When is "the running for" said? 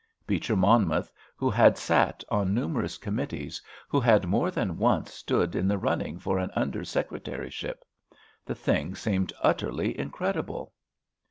5.67-6.39